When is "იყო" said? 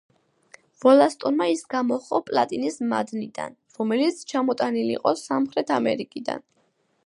4.99-5.17